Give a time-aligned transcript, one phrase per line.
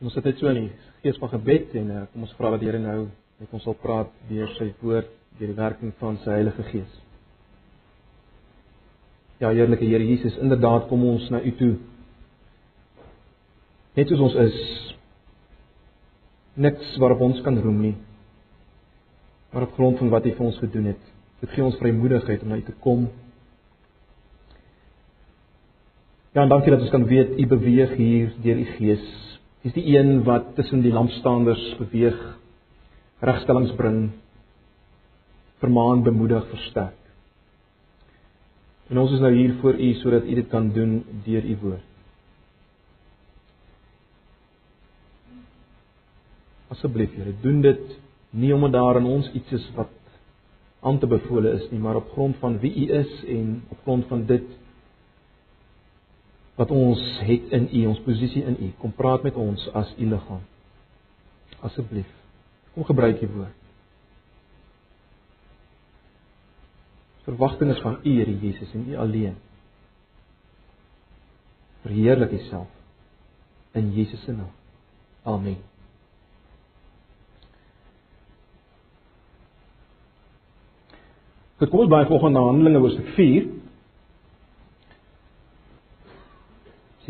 [0.00, 0.68] Kom ons sit net so in die
[1.04, 3.74] gees van gebed en uh, kom ons vra dat die Here nou met ons sal
[3.82, 6.94] praat deur sy woord, deur die werking van sy Heilige Gees.
[9.44, 11.70] Ja, Heerlike Here Jesus, inderdaad kom ons na U toe.
[14.00, 14.58] Net soos ons is.
[16.56, 17.94] Niks waarop ons kan roem nie.
[19.52, 21.08] Maar op grond van wat U vir ons gedoen het,
[21.44, 23.10] dit gee ons vrymoedigheid om na U te kom.
[26.32, 29.10] Ja, en dankie dat ons kan weet U beweeg hier deur U Gees
[29.60, 32.16] Dis die een wat tussen die lampstaanders beweeg,
[33.20, 34.00] regstellings bring,
[35.60, 36.96] vermaan, bemoedig, versterk.
[38.90, 41.86] En ons is nou hier voor u sodat u dit kan doen deur u woord.
[46.70, 47.98] Asseblief, Here, doen dit
[48.30, 49.90] nie omdat daar in ons iets is wat
[50.80, 54.06] aan te bevole is nie, maar op grond van wie u is en op grond
[54.08, 54.46] van dit
[56.60, 58.66] wat ons het in U, ons posisie in U.
[58.82, 60.42] Kom praat met ons as U liggaam.
[61.64, 62.10] Asseblief.
[62.74, 63.56] Kom gebruik U woord.
[67.24, 69.38] Verwagting is van U, Here Jesus, en U alleen.
[71.80, 72.68] Verheerlik Uself
[73.72, 74.52] in Jesus se naam.
[75.22, 75.56] Amen.
[81.60, 83.48] Dit kom ons by volgende Handelinge hoofstuk 4.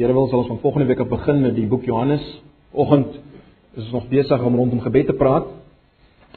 [0.00, 2.22] Here wil ons van volgende week af begin met die boek Johannes.
[2.72, 3.18] Oggend
[3.74, 5.50] is ons nog besig om rondom gebed te praat.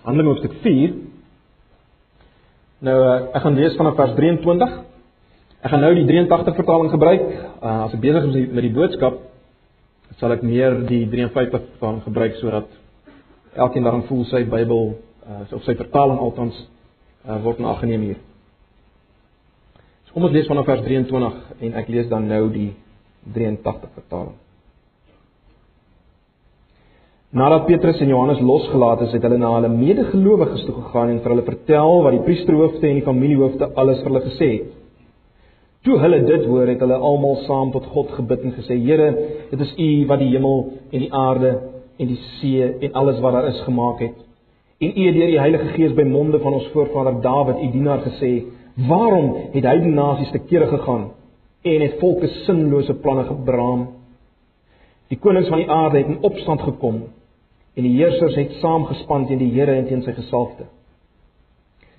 [0.02, 0.98] Handelinge hoofstuk 4.
[2.84, 4.76] Nou eh, ek gaan lees vanaf vers 23.
[5.62, 7.24] Ek gaan nou die 83 vertaling gebruik.
[7.64, 9.24] Uh, as ek besig is met die boodskap,
[10.20, 12.68] sal ek meer die 53 vertaling gebruik sodat
[13.56, 16.60] elkeen daarin voel sy Bybel uh, of sy vertaling althans
[17.24, 18.22] uh, word na geneem hier.
[20.04, 22.74] So kom ons lees vanaf vers 23 en ek lees dan nou die
[23.34, 24.38] 83 vertaling.
[27.34, 31.34] Nadat Petrus en Johannes losgelaat is, het hulle na hulle medegelowiges toe gegaan en vir
[31.34, 34.68] hulle vertel wat die priesterhoofde en die familiehoofde alles vir hulle gesê het.
[35.84, 39.08] Toe hulle dit hoor, het hulle almal saam tot God gebid en gesê: "Here,
[39.50, 40.62] dit is U wat die hemel
[40.92, 41.52] en die aarde
[41.98, 44.16] en die see en alles wat daar is gemaak het.
[44.78, 48.06] En U het deur die Heilige Gees by monde van ons voorvader Dawid, U dienaar
[48.06, 48.46] gesê:
[48.88, 51.10] Waarom het hy die nasies te kere gegaan
[51.64, 53.88] en het volke sinlose planne gebraam.
[55.12, 57.04] Die konings van die aarde het in opstand gekom
[57.74, 60.68] en die heersers het saamgespan teen die Here en teen sy gesalfde.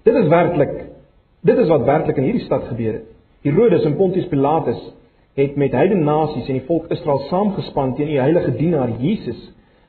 [0.04, 0.74] Dit is werklik
[1.44, 3.08] dit is wat werklik in hierdie stad gebeur het.
[3.44, 4.80] Herodes en Pontius Pilatus
[5.36, 9.40] het met heidene nasies en die volk Israel saamgespan teen u heilige dienaar Jesus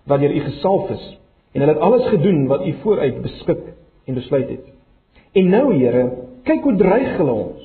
[0.10, 1.06] wat deur u gesalf is
[1.56, 3.62] en hulle het alles gedoen wat u vooruit beskik
[4.06, 4.66] en besluit het.
[5.36, 6.10] En nou Here,
[6.44, 7.65] kyk hoe dreig hulle ons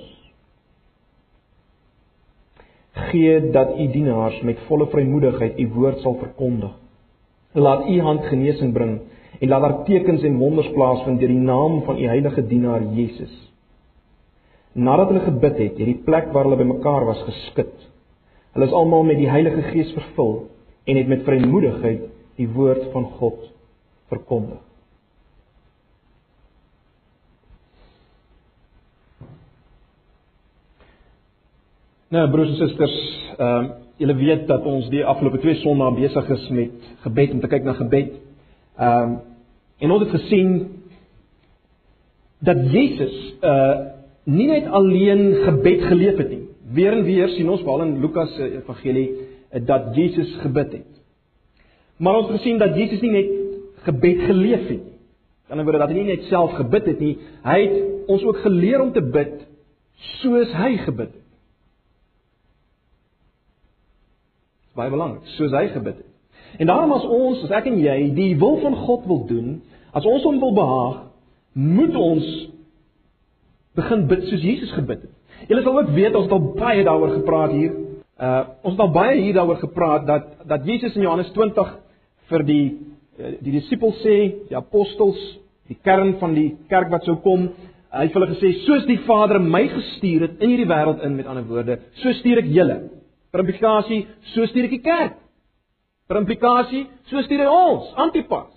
[3.08, 6.72] gee dat u dienaars met volle vrymoedigheid u woord sal verkondig.
[7.52, 9.00] Laat u hand genesing bring
[9.40, 13.32] en laat daar tekens en wonders plaasvind deur die naam van u heilige dienaar Jesus.
[14.72, 17.72] Nadat hulle gebid het, het die plek waar hulle bymekaar was geskud.
[18.54, 20.34] Hulle is almal met die Heilige Gees vervul
[20.84, 22.06] en het met vrymoedigheid
[22.38, 23.50] die woord van God
[24.10, 24.69] verkondig.
[32.10, 32.94] Nou broers en susters,
[33.38, 37.42] ehm uh, julle weet dat ons die afgelope twee sonnae besig is met gebed om
[37.42, 38.16] te kyk na gebed.
[38.78, 39.12] Ehm um,
[39.78, 40.50] en ons het gesien
[42.48, 43.14] dat Jesus
[43.46, 43.76] uh
[44.24, 46.42] nie net alleen gebed geleef het nie.
[46.74, 51.00] Weer en weer sien ons veral in Lukas se evangelie uh, dat Jesus gebid het.
[51.96, 53.30] Maar ons het gesien dat Jesus nie net
[53.86, 54.98] gebed geleef het nie.
[55.48, 57.16] Aan die ander wyse dat hy nie net self gebid het nie,
[57.46, 59.46] hy het ons ook geleer om te bid
[60.18, 61.19] soos hy gebid het.
[64.80, 66.08] Baie belangrik, soos hy gebid het.
[66.58, 69.60] En daarom as ons, as ek en jy die wil van God wil doen,
[69.94, 70.98] as ons hom wil behaag,
[71.54, 72.26] moet ons
[73.78, 75.14] begin bid soos Jesus gebid het.
[75.48, 77.76] Julle sal ook weet ons het al baie daaroor gepraat hier.
[78.20, 81.70] Uh ons het al baie hier daaroor gepraat dat dat Jesus in Johannes 20
[82.30, 82.64] vir die
[83.18, 84.16] uh, die disippels sê,
[84.50, 85.20] die apostels,
[85.70, 87.48] die kern van die kerk wat sou kom,
[87.90, 91.16] hy het vir hulle gesê soos die Vader my gestuur het in hierdie wêreld in
[91.16, 92.78] met ander woorde, so stuur ek julle.
[93.30, 94.04] Per implikasie,
[94.34, 95.18] so stuur ek die kerk.
[96.10, 98.50] Per implikasie, so stuur hy ons, Antipas.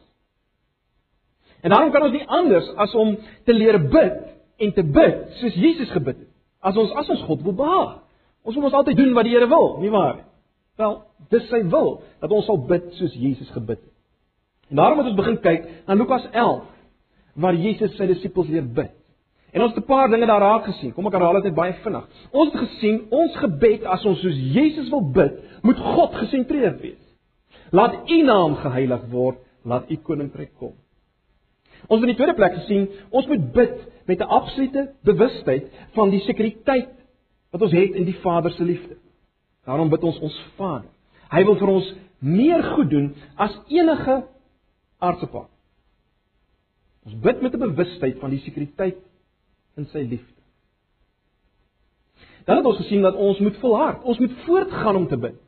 [1.64, 3.16] En daarom kan ons nie anders as om
[3.48, 4.18] te leer bid
[4.64, 6.30] en te bid soos Jesus gebid het.
[6.64, 7.94] As ons as ons God wil behaag.
[8.44, 10.28] Ons moet ons altyd doen wat die Here wil, nie waar nie?
[10.81, 10.98] Wel,
[11.31, 13.94] dis sy wil dat ons sal bid soos Jesus gebid het.
[14.74, 16.64] En daarom moet ons begin kyk na Lukas 11
[17.44, 18.92] waar Jesus sy disippels leer bid.
[19.54, 20.94] En ons het 'n paar dinge daar raak gesien.
[20.94, 22.08] Kom ek herhaal dit net baie vinnig.
[22.32, 27.04] Ons het gesien ons gebed as ons soos Jesus wil bid, moet God gesentreerd wees.
[27.72, 30.74] Laat U naam geheilig word, laat U koninkryk kom.
[31.88, 36.10] Ons het in die tweede plek gesien, ons moet bid met 'n absolute bewustheid van
[36.10, 36.90] die sekuriteit
[37.52, 38.98] wat ons het in die Vader se liefde.
[39.66, 40.90] Daarom bid ons ons Vader.
[41.30, 44.24] Hy wil vir ons meer goed doen as enige
[45.00, 45.48] aardse pa.
[47.06, 48.98] Ons bid met 'n bewustheid van die sekuriteit
[49.78, 50.34] in sy liefde.
[52.46, 55.40] Dan het ons gesien dat ons moet volhard, ons moet voortgaan om te bid.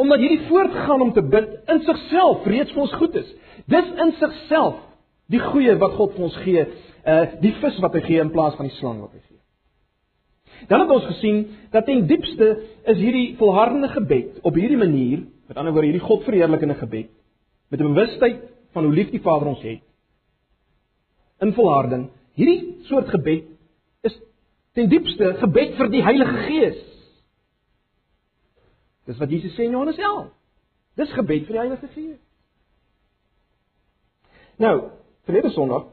[0.00, 3.28] Omdat hierdie voortgaan om te bid in sigself reeds vir ons goed is.
[3.70, 4.80] Dis in sigself
[5.32, 6.64] die goeie wat God vir ons gee,
[7.04, 9.40] uh die vis wat hy gee in plaas van die slang wat hy gee.
[10.68, 12.50] Dan het ons gesien dat ten diepste
[12.90, 17.10] is hierdie volhardende gebed op hierdie manier, met ander woorde hierdie God verheerlikende gebed,
[17.68, 18.40] met 'n bewustheid
[18.72, 19.82] van hoe lief die Vader ons het.
[21.40, 22.08] In volharding,
[22.38, 23.46] hierdie soort gebed
[24.06, 24.16] is
[24.74, 26.82] ten diepste gebed vir die Heilige Gees.
[29.08, 30.30] Dis wat Jesus sê in Johannes 11.
[30.98, 32.20] Dis gebed vir die Heilige Gees.
[34.62, 34.76] Nou,
[35.26, 35.90] verlede Sondag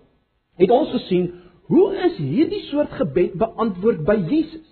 [0.61, 1.31] het ons gesien
[1.71, 4.67] hoe is hierdie soort gebed beantwoord by Jesus?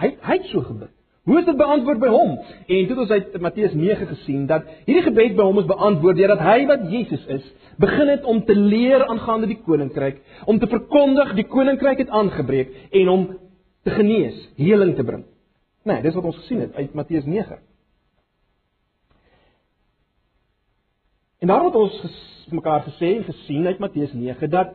[0.00, 0.94] Hy hy het so gebid.
[1.28, 2.36] Hoe is dit beantwoord by hom?
[2.40, 6.16] En toe het ons uit Matteus 9 gesien dat hierdie gebed by hom is beantwoord
[6.16, 7.44] deurdat hy wat Jesus is,
[7.80, 12.72] begin het om te leer aangaande die koninkryk, om te verkondig die koninkryk het aangebreek
[13.02, 13.26] en om
[13.84, 15.26] te genees, heling te bring.
[15.84, 17.60] Nee, dis wat ons gesien het uit Matteus 9.
[21.40, 22.18] En daarom het ons ges,
[22.50, 24.72] mekaar gesê en gesien uit Matteus 9 dat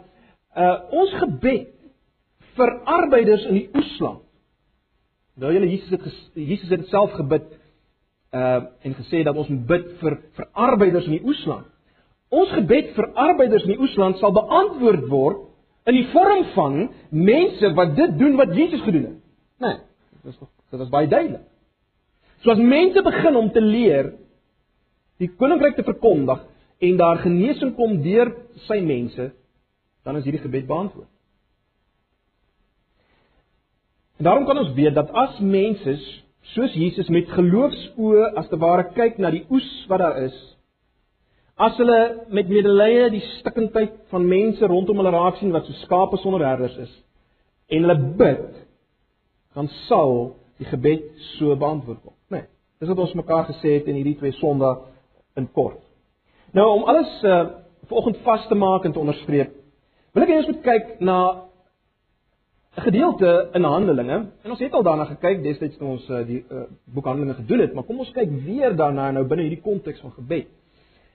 [0.55, 1.73] uh ons gebed
[2.55, 4.24] vir arbeiders in die oesland.
[5.39, 7.47] Nou julle Jesus het ges, Jesus het self gebid
[8.35, 11.67] uh en gesê dat ons moet bid vir vir arbeiders in die oesland.
[12.29, 15.43] Ons gebed vir arbeiders in die oesland sal beantwoord word
[15.85, 16.77] in die vorm van
[17.09, 19.19] mense wat dit doen wat Jesus gedoen het.
[19.63, 19.77] Nee,
[20.23, 20.39] dit is
[20.71, 21.45] dit is baie duidelik.
[22.43, 24.13] So as mense begin om te leer
[25.21, 26.41] die koninkryk te verkondig,
[26.83, 28.33] en daar genesing kom deur
[28.67, 29.29] sy mense,
[30.03, 31.09] dan is hierdie gebed beantwoord.
[34.17, 35.95] En daarom kan ons weet dat as mense
[36.53, 40.35] soos Jesus met geloofsoë as te ware kyk na die oes wat daar is,
[41.55, 41.99] as hulle
[42.35, 46.75] met medelee die stikkindheid van mense rondom hulle raak sien wat so skape sonder herders
[46.83, 46.93] is
[47.71, 48.49] en hulle bid,
[49.55, 52.43] dan sal die gebed so beantwoord word, né?
[52.43, 52.49] Nee,
[52.83, 54.77] dis wat ons mekaar gesê het in hierdie twee Sondae
[55.39, 55.81] in kort.
[56.55, 57.45] Nou om alles uh
[57.85, 59.51] vanoggend vas te maak en te onderstreep,
[60.13, 61.17] wil ek hê ons moet kyk na
[62.75, 64.25] 'n gedeelte in Handelinge.
[64.43, 67.59] En ons het al daarna gekyk destyds toe ons uh, die uh, boek Handelinge gedoen
[67.59, 70.49] het, maar kom ons kyk weer daarna nou binne hierdie konteks van gebed.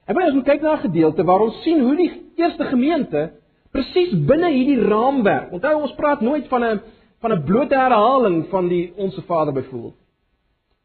[0.09, 3.33] En baie ons moet kyk na 'n gedeelte waar ons sien hoe die eerste gemeente
[3.71, 5.53] presies binne hierdie raamwerk.
[5.53, 6.81] Onthou ons praat nooit van 'n
[7.21, 9.99] van 'n blote herhaling van die Onse Vader byvoorbeeld.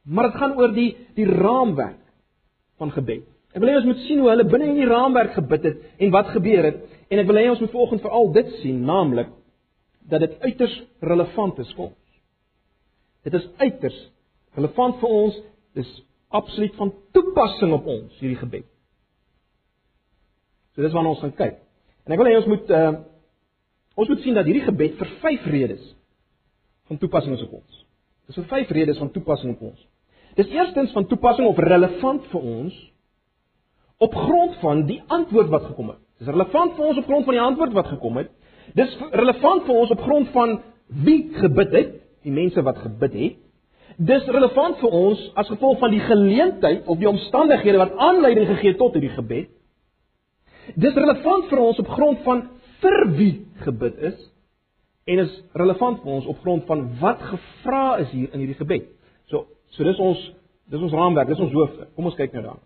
[0.04, 2.04] Maar dit gaan oor die die raamwerk
[2.78, 3.24] van gebed.
[3.54, 6.12] Ek wil hê ons moet sien hoe hulle binne in die raamwerk gebid het en
[6.12, 6.78] wat gebeur het
[7.10, 9.28] en ek wil hê ons moet vanoggend veral dit sien, naamlik
[10.10, 12.20] dat dit uiters relevant is vir ons.
[13.26, 13.98] Dit is uiters
[14.56, 15.42] relevant vir ons,
[15.76, 15.92] dis
[16.36, 18.68] absoluut van toepassing op ons hierdie gebed.
[20.76, 21.60] So dis waarna ons gaan kyk.
[22.06, 22.96] En ek wil hê ons moet uh
[23.96, 25.84] ons moet sien dat hierdie gebed vir vyf redes
[26.90, 27.78] van toepassing is op ons.
[28.28, 29.86] Dis vir vyf redes van toepassing op ons.
[30.36, 32.76] Dis eerstens van toepassing of relevant vir ons
[34.04, 36.02] op grond van die antwoord wat gekom het.
[36.20, 38.34] Dis relevant vir ons op grond van die antwoord wat gekom het.
[38.74, 40.60] Dis relevant vir ons op grond van
[41.06, 41.92] wie gebid het,
[42.26, 43.42] die mense wat gebid het.
[43.98, 48.74] Dis relevant vir ons as gevolg van die geleentheid of die omstandighede wat aanleiding gegee
[48.74, 49.52] het tot hierdie gebed.
[50.76, 52.42] Dis relevant vir ons op grond van
[52.82, 54.18] vir wie gebid is
[55.06, 58.90] en is relevant vir ons op grond van wat gevra is hier in hierdie gebed.
[59.30, 59.46] So,
[59.78, 60.20] so dis ons
[60.74, 61.76] dis ons raamwerk, dis ons hoof.
[61.94, 62.64] Kom ons kyk nou daarna.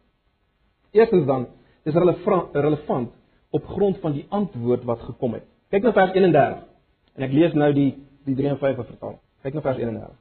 [0.95, 1.49] Eerstens dan,
[1.85, 3.11] dis relevant relevant
[3.51, 5.45] op grond van die antwoord wat gekom het.
[5.69, 6.63] Kyk na vers 31.
[7.17, 7.91] En ek lees nou die
[8.27, 9.19] die 53 vertaling.
[9.45, 10.17] Kyk na vers 31.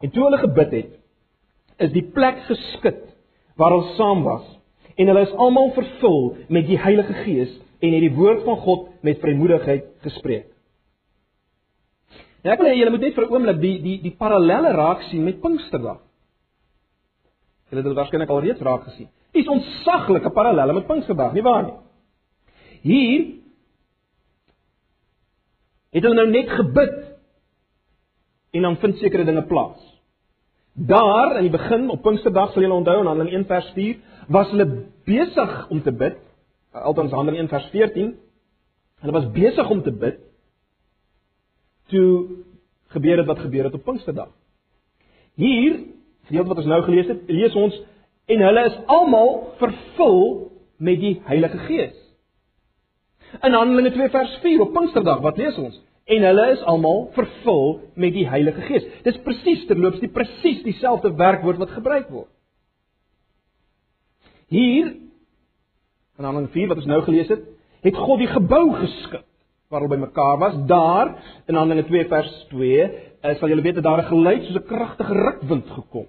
[0.00, 0.92] En toe hulle gebid het,
[1.84, 3.02] is die plek geskit
[3.60, 4.46] waar hulle saam was
[4.96, 8.88] en hulle is almal vervul met die Heilige Gees en het die woord van God
[9.06, 10.48] met vrymoedigheid gespreek.
[12.40, 15.02] En ek wil hê julle moet net vir 'n oomblik die die die parallelle raak
[15.10, 16.00] sien met Pinksterdag.
[17.68, 19.08] Julle het dit waarskynlik al reeds raak gesien.
[19.36, 21.76] Dis ontsaglike parallelle met Pinksterdag, nie waar nie?
[22.80, 23.26] Hier
[25.90, 26.96] het hulle nou net gebid
[28.56, 29.82] en dan vind sekere dinge plaas.
[30.72, 34.50] Daar in die begin op Pinksterdag sal julle onthou in Handelinge 1 vers 4 was
[34.54, 34.66] hulle
[35.06, 36.18] besig om te bid.
[36.72, 38.12] Althans Handelinge 1 vers 14.
[39.02, 40.20] Hulle was besig om te bid
[41.90, 42.06] toe
[42.94, 44.30] gebeur dit wat gebeur het op Pinksterdag.
[45.34, 45.80] Hier,
[46.28, 47.76] gedeelte wat ons nou gelees het, lees ons
[48.30, 50.22] en hulle is almal vervul
[50.78, 51.96] met die Heilige Gees.
[53.46, 55.78] In Handelinge 2 vers 4 op Pinksterdag, wat lees ons?
[56.10, 58.86] En hulle is almal vervul met die Heilige Gees.
[59.06, 62.30] Dis presies terloops die presies dieselfde werkwoord wat gebruik word.
[64.50, 64.94] Hier
[66.18, 67.44] in Handelinge 4 wat ons nou gelees het,
[67.86, 69.26] het God die gebou geskep
[69.70, 70.56] waar hulle bymekaar was.
[70.66, 71.12] Daar
[71.46, 72.88] in Handelinge 2 vers 2,
[73.22, 76.08] uh, sal julle weet dat daar 'n geluid soos 'n kragtige rukwind gekom.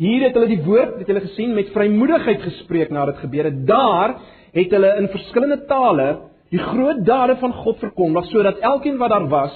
[0.00, 3.60] Hier het hulle die woord, het hulle gesien, met vrymoedigheid gespreek nadat dit gebeur het.
[3.66, 4.16] Daar
[4.54, 6.08] het hulle in verskillende tale
[6.50, 9.54] die groot dade van God verkondig sodat elkeen wat daar was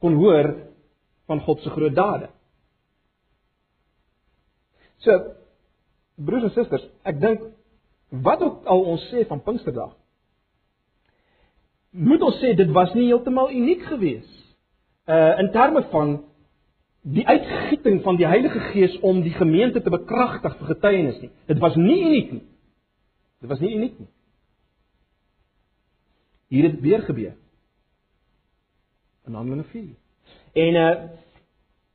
[0.00, 0.50] kon hoor
[1.26, 2.28] van God se groot dade.
[5.04, 5.16] So
[6.16, 7.44] broers en susters, ek dink
[8.24, 9.94] wat ook al ons sê van Pinksterdag
[11.96, 14.32] moet ons sê dit was nie heeltemal uniek geweest
[15.08, 16.16] uh in terme van
[17.06, 21.30] die uitgieting van die Heilige Gees om die gemeente te bekragtig vir getuienis nie.
[21.46, 22.44] Dit was nie uniek nie.
[23.40, 24.08] Dit was nie uniek nie.
[26.50, 27.36] Hier het weer gebeur.
[29.26, 29.94] In Handelinge 4.
[30.66, 30.90] En uh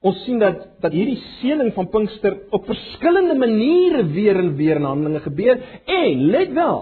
[0.02, 4.88] ons sien dat dat hierdie seëning van Pinkster op verskillende maniere weer en weer in
[4.88, 6.80] Handelinge gebeur en let wel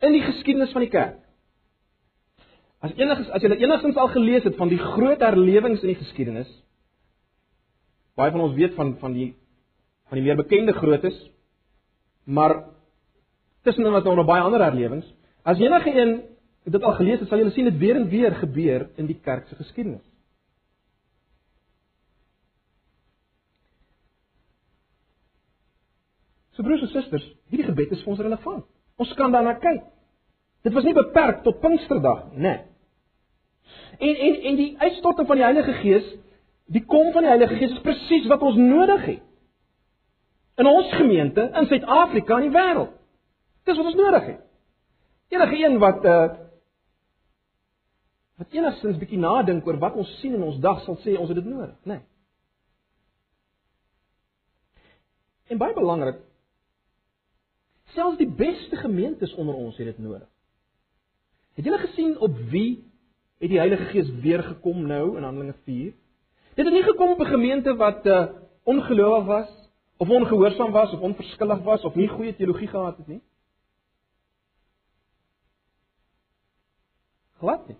[0.00, 1.18] in die geskiedenis van die kerk.
[2.80, 6.48] As enigs as jy enigstens al gelees het van die groot herlewings in die geskiedenis,
[8.18, 9.34] baie van ons weet van van die
[10.10, 11.16] van die meer bekende grootes,
[12.24, 12.64] maar
[13.62, 15.06] tussenin wat onder baie ander herlewings,
[15.46, 16.16] as enige een
[16.64, 19.46] dit al gelees het, sal jy sien dit weer en weer gebeur in die kerk
[19.48, 20.04] se geskiedenis.
[26.56, 28.66] So broers en susters, hierdie gebed is vir ons relevant.
[29.00, 29.86] Ons kan daarna kyk.
[30.66, 32.26] Dit was nie beperk tot Pinksterdag?
[32.36, 32.58] Nee.
[34.00, 36.10] En en en die uitstorting van die Heilige Gees,
[36.70, 39.24] die kom van die Heilige Gees is presies wat ons nodig het.
[40.60, 42.92] In ons gemeente, in Suid-Afrika en die wêreld.
[43.66, 44.46] Dis wat ons nodig het.
[45.34, 46.22] Enige een wat uh
[48.40, 51.36] wat enigstens bietjie nadink oor wat ons sien in ons dag sal sê ons het
[51.36, 51.98] dit nodig, né?
[51.98, 52.00] Nee.
[55.52, 56.22] En baie belangrik,
[57.92, 60.28] selfs die beste gemeentes onder ons het dit nodig.
[61.58, 62.78] Het julle gesien op wie
[63.42, 65.92] het die Heilige Gees weer gekom nou in Handelinge 4.
[66.54, 68.26] Dit het nie gekom op 'n gemeente wat uh,
[68.62, 73.22] ongelowig was of ongehoorsaam was of onverskillig was of nie goeie teologie gehad het nie.
[77.38, 77.78] Glad nie.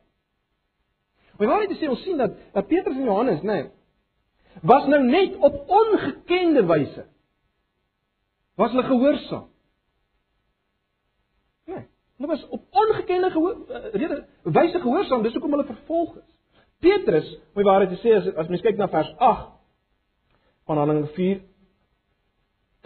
[1.37, 3.71] Maar waar het jy ons sien dat dat Petrus en Johannes, nê, nee,
[4.63, 7.07] was nou net op ongekende wyse
[8.55, 9.49] was hulle gehoorsaam.
[12.21, 16.40] Hulle was op ongekende gehoor, uh, rede wyse gehoorsaam, dis hoekom hulle vervolg is.
[16.81, 19.49] Petrus, my waarheid te sê as as mens kyk na vers 8
[20.69, 21.41] van Handelinge 4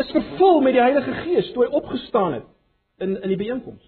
[0.03, 2.49] is vervul met die Heilige Gees toe hy opgestaan het
[3.05, 3.85] in in die byeenkoms.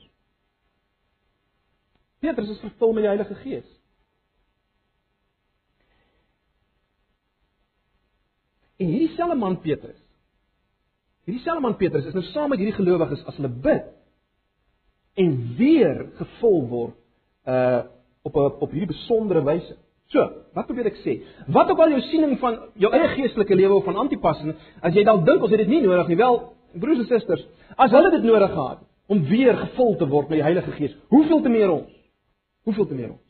[2.23, 3.67] Petrus is vervul met die Heilige Gees.
[8.77, 9.99] En hierdie selfe man Petrus.
[11.27, 13.91] Hierdie selfe man Petrus is nou saam met hierdie gelowiges as hulle bid
[15.17, 16.97] en weer gevul word
[17.49, 17.83] uh
[18.27, 19.77] op 'n op hierdie besondere wyse.
[20.15, 20.23] So,
[20.55, 21.17] wat probeer ek sê?
[21.51, 24.55] Wat ook al jou siening van jou eie geestelike lewe of van antipassing,
[24.87, 26.39] as jy dalk dink ons het dit nie nodig nie, wel,
[26.79, 27.43] broers en susters,
[27.75, 31.43] as hulle dit nodig gehad om weer gevul te word met die Heilige Gees, hoeveel
[31.43, 31.91] te meer ons?
[32.67, 33.23] Hoeveel te meer ons?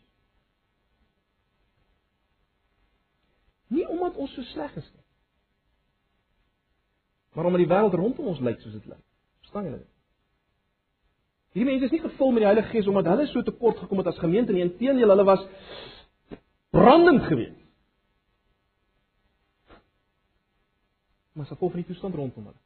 [3.73, 5.02] Nie omdat ons so sleg is nie.
[7.37, 9.02] Maar omdat die wêreld rondom ons lyk soos dit lyk.
[9.45, 9.83] Verstaan julle?
[11.56, 14.12] Hierdie mense is nie gevul met die Heilige Gees omdat hulle so tekort gekom het
[14.12, 14.64] as gemeente nie.
[14.68, 15.45] Inteendeel, hulle was
[16.70, 17.64] brandend geweest.
[21.32, 22.61] Maar se volgende toestand rondom hulle.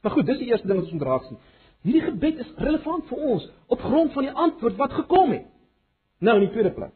[0.00, 1.38] Maar goed, dis die eerste ding wat ons moet raak sien.
[1.82, 5.46] Hierdie gebed is relevant vir ons op grond van die antwoord wat gekom het.
[6.18, 6.94] Nou in die tweede plek.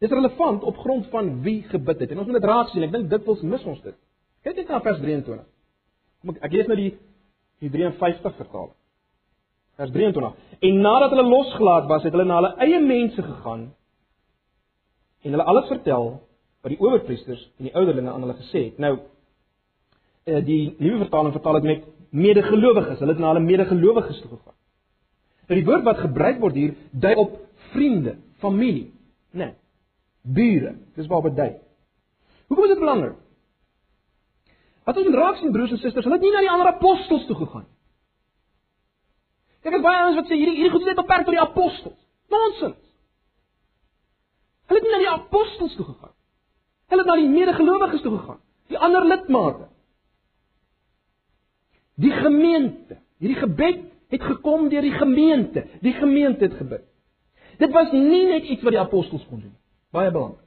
[0.00, 2.10] Dit is relevant op grond van wie gebid het.
[2.10, 2.84] En ons moet dit raak sien.
[2.84, 3.96] Ek dink dit wil mis ons dit.
[4.44, 5.46] Kyk net na vers 23.
[6.20, 6.90] Kom ek ek lees nou die
[7.64, 8.74] die 53 vertaling.
[9.80, 10.36] Vers 23.
[10.68, 13.70] En nadat hulle losgelaat was, het hulle na hulle eie mense gegaan
[15.26, 16.08] en hulle alles vertel
[16.62, 18.78] wat die owerpriesters en die ouderlinge aan hulle gesê het.
[18.82, 18.94] Nou
[20.24, 22.98] eh, die nuwe vertaling vertaal dit met medegelowiges.
[23.02, 24.56] Hulle het na hulle medegelowiges toe gegaan.
[25.46, 27.36] Nou die woord wat gebruik word hier dui op
[27.74, 28.90] vriende, familie,
[29.30, 29.52] né?
[29.52, 29.54] Nee,
[30.38, 30.74] bure.
[30.94, 31.52] Dis waarop dit dui.
[32.46, 33.22] Hoekom is dit belangrik?
[34.86, 37.36] Wat ons raak sien broers en susters, hulle het nie na die ander apostels toe
[37.36, 37.72] gegaan nie.
[39.66, 41.96] Het baie ouens wat sê hierdie hierdie goed is net beperk tot die apostels.
[42.30, 42.78] Nonsens.
[44.66, 46.14] Hulle het nie na die apostels toe gegaan.
[46.90, 49.68] Hulle het na die medegelowiges toe gegaan, die ander lidmate.
[51.96, 52.98] Die gemeente.
[53.18, 55.64] Hierdie gebed het gekom deur die gemeente.
[55.80, 56.84] Die gemeente het gebid.
[57.58, 59.54] Dit was nie net iets wat die apostels kon doen.
[59.90, 60.44] Baie belangrik.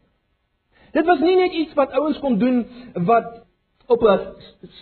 [0.93, 3.45] Dit was nie net iets wat ouens kon doen wat
[3.89, 4.19] op 'n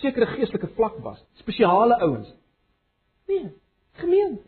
[0.01, 2.35] sekere geestelike vlak was, spesiale ouens.
[3.27, 3.53] Nee,
[3.91, 4.43] gemeente.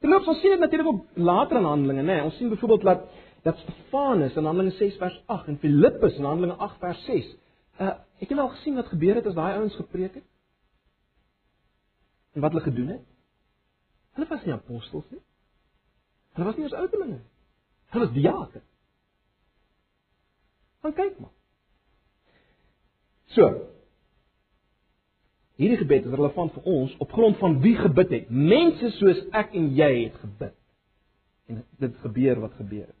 [0.00, 2.04] Terloops, ons sien dit natuurlik ook later in Handelinge, né?
[2.04, 3.00] Nee, ons sien byvoorbeeld dat
[3.42, 7.36] dat Stefanus in Handelinge 6 vers 8 en Filippus in Handelinge 8 vers 6.
[7.80, 10.26] Uh, het jy al gesien wat gebeur het as daai ouens gepreek het?
[12.32, 13.06] En wat hulle gedoen het?
[14.12, 15.22] Hulle was nie apostels nie.
[16.36, 17.28] Hulle was nie eens ouderlinge nie.
[17.90, 18.68] Hulle was diakens.
[20.80, 21.34] Gaan kyk maar.
[23.36, 23.48] So.
[25.60, 28.30] Hierdie gebed is relevant vir ons op grond van wie gebid het.
[28.30, 30.56] Mense soos ek en jy het gebid.
[31.50, 32.99] En dit gebeur wat gebeur het.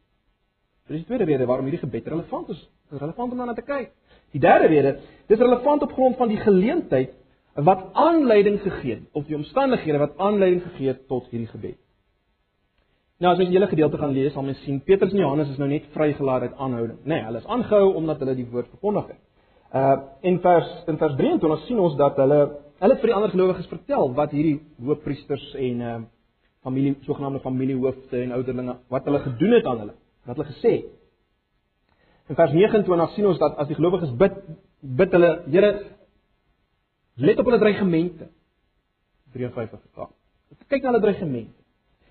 [0.90, 2.58] Dis die tweede rede waarom hierdie gebed relevant is.
[2.90, 3.92] Dit is relevant om daarna te kyk.
[4.34, 4.96] Die derde rede,
[5.30, 7.12] dis relevant op grond van die geleentheid
[7.54, 11.78] wat aanleiding gegee het of die omstandighede wat aanleiding gegee het tot hierdie gebed.
[13.20, 15.58] Nou as jy die hele gedeelte gaan lees, sal mens sien Petrus en Johannes is
[15.60, 16.98] nou net vrygelaat uit aanhouding.
[17.04, 19.20] Nee, hulle is aangehou omdat hulle die woord verkondig het.
[19.76, 22.40] Uh in vers in vers 23 sien ons dat hulle
[22.80, 25.98] hulle vir die ander gelowiges vertel wat hierdie hoofpriesters en uh
[26.64, 29.99] familie sogenaamde familiehoofde en ouderlinge wat hulle gedoen het aan hulle.
[30.24, 30.90] Wat hulle gesê het.
[32.30, 34.36] In vers 29 sien ons dat as die gelowiges bid,
[34.80, 35.70] bid hulle, Here,
[37.16, 38.30] let op hulle dreigemente.
[39.34, 40.12] 53 vertaal.
[40.68, 41.56] Kyk na hulle dreigemente.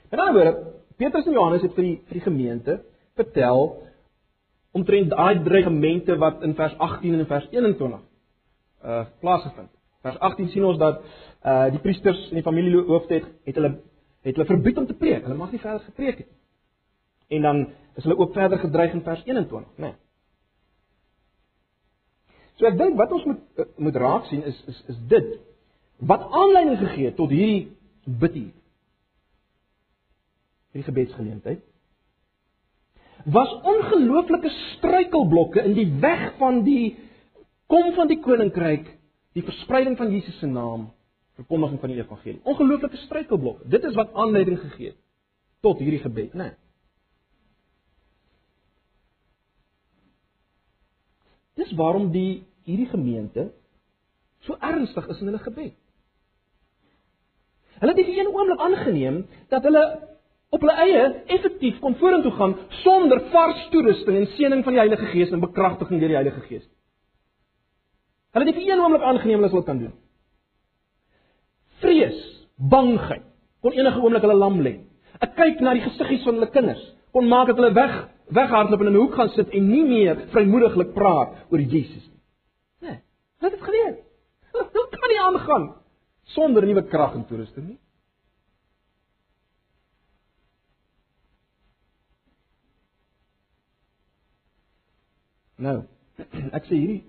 [0.10, 2.80] In ander woorde, Petrus en Johannes het vir die vir die gemeente
[3.20, 3.70] vertel
[4.75, 8.01] omtrent daai dreigemente wat in vers 18 en in vers 21
[8.84, 9.70] uh plaasgevind.
[10.01, 11.01] Vers 18 sien ons dat
[11.44, 13.72] uh die priesters en die familiehoofde het, het hulle
[14.28, 15.24] het hulle verbied om te preek.
[15.24, 17.38] Hulle mag nie verder gepreek het nie.
[17.38, 17.68] En dan
[18.00, 19.89] is hulle ook verder gedreig in vers 21, né?
[19.89, 19.96] Nee.
[22.60, 25.35] So ek dink wat ons moet uh, moet raak sien is is is dit
[26.12, 27.72] wat aanleiding gegee het tot hierdie
[28.03, 28.55] bid hier
[30.72, 31.64] hierdie gebedsgeleentheid
[33.35, 36.96] was ongelooflike struikelblokke in die weg van die
[37.70, 38.88] kom van die koninkryk,
[39.38, 40.88] die verspreiding van Jesus se naam,
[41.38, 42.40] verkondiging van die evangelie.
[42.50, 43.68] Ongelooflike struikelblokke.
[43.70, 44.98] Dit is wat aanleiding gegee het
[45.62, 46.50] tot hierdie gebed, né?
[46.50, 46.69] Nee.
[51.59, 53.50] Dis waarom die hierdie gemeente
[54.48, 55.75] so ernstig is in hulle gebed.
[57.79, 59.19] Hulle het nie vir een oomblik aangeneem
[59.51, 59.83] dat hulle
[60.55, 61.03] op hulle eie
[61.35, 66.01] effektief kon vorentoe gaan sonder vars toerusting en seëning van die Heilige Gees en bekragtiging
[66.01, 66.65] deur die Heilige Gees.
[68.33, 69.95] Hulle het nie vir een oomblik aangeneem hulle sou kan doen.
[71.83, 72.19] Vrees,
[72.57, 73.25] bangheid
[73.63, 74.77] kon enige oomblik hulle lam lê.
[75.19, 76.81] Ek kyk na die gesiggies van hulle kinders,
[77.15, 77.95] kon maak dat hulle weg
[78.29, 82.22] weghardloop en in 'n hoek gaan sit en nie meer vrymoediglik praat oor Jesus nie.
[82.79, 83.00] Nee,
[83.39, 83.98] wat het gebeur?
[84.75, 85.75] Hoe kan nie aangaan
[86.24, 87.79] sonder nuwe krag en toerusting nie?
[95.59, 95.83] Nou,
[96.57, 97.03] ek sê hierdie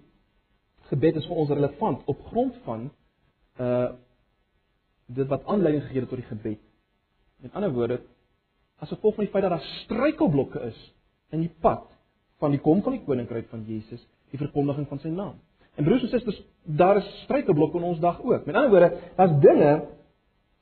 [0.91, 2.89] gebed is vir ons relevant op grond van
[3.61, 3.91] uh
[5.11, 6.61] dit wat aanleiding gegee het tot die gebed.
[7.43, 7.97] Met ander woorde,
[8.79, 10.79] as gevolg van die feit dat daar struikelblokke is
[11.31, 11.87] in die pad
[12.41, 15.39] van die kom van die koninkryk van Jesus, die verkondiging van sy naam.
[15.77, 18.47] En broers en susters, daar is struikelblokke in ons dag ook.
[18.47, 19.73] Met ander woorde, daar's dinge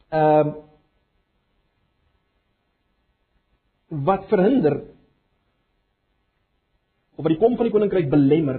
[0.08, 0.56] ehm uh,
[3.88, 4.82] wat verhinder
[7.16, 8.58] of wat die kom van die koninkryk belemmer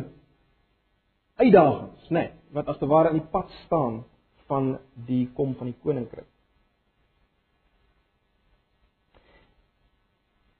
[1.38, 4.02] uitdagings, né, nee, wat as te ware in die pad staan
[4.50, 4.72] van
[5.08, 6.28] die kom van die koninkryk.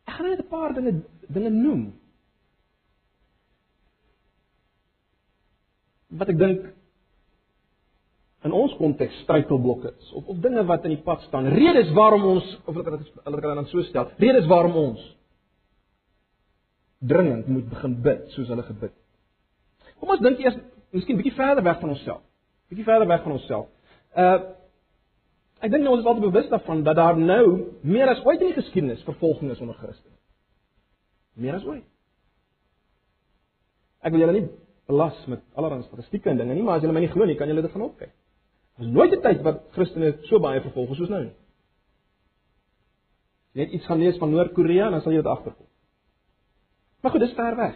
[0.06, 0.94] Ek gaan net 'n paar dinge
[1.34, 1.86] dinge noem.
[6.20, 6.68] Wat ek dink
[8.48, 11.50] in ons konteks struikelblokke is of of dinge wat in die pad staan.
[11.52, 14.12] Redes waarom ons of dit hulle kan dan so stel.
[14.22, 15.04] Redes waarom ons
[17.00, 18.96] dringend moet begin bid soos hulle gebid.
[20.00, 20.56] Kom ons dink eers
[20.96, 22.24] miskien bietjie verder weg van onsself.
[22.72, 23.68] Bietjie verder weg van onsself.
[24.16, 24.40] Uh
[25.60, 27.44] ek dink nou ons is altyd bewus daarvan dat daar nou
[27.84, 30.09] meer as ooit in die geskiedenis vervolging is onder Christene.
[31.40, 31.86] Meer as ooit.
[34.04, 34.48] Ek wil julle nie
[34.90, 37.50] belas met allerlei statistieke en dinge nie, maar as julle my nie glo nie, kan
[37.52, 38.12] julle dit gaan opkyk.
[38.80, 41.36] Daar is nooit 'n tyd wat Christene so baie vervolg is soos nou nie.
[43.54, 45.66] Net iets gaan lees van Noord-Korea, dan sal jy dit agterkom.
[47.02, 47.76] Maar goed, dis ver weg.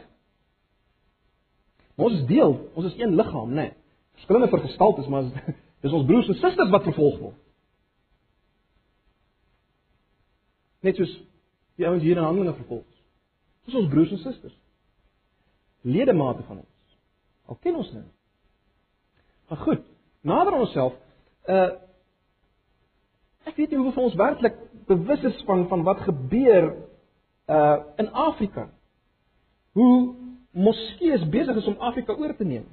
[1.96, 3.56] Ons is deel, ons is een liggaam, né?
[3.56, 3.74] Nee.
[4.14, 5.24] Verskillende vergestaltes, maar
[5.82, 7.40] dis ons broers en susters wat vervolg word.
[10.80, 11.14] Net soos
[11.76, 12.93] die ouens hier in Handelinge vervolg.
[13.66, 14.56] Dis ons broers en susters.
[15.82, 16.98] Ledemate van ons.
[17.52, 18.12] Al ken ons hulle.
[19.48, 19.82] Maar goed,
[20.22, 21.00] nader aan onsself,
[21.48, 21.72] uh
[23.44, 24.56] ek weet nie hoeveel van ons werklik
[24.88, 26.70] bewus is van van wat gebeur
[27.52, 28.70] uh in Afrika.
[29.76, 30.16] Hoe
[30.52, 32.66] moskeeë besig is om Afrika oor te neem.